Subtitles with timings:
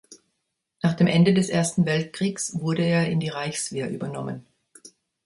[0.81, 4.47] Nach dem Ende des Ersten Weltkriegs wurde er in die Reichswehr übernommen.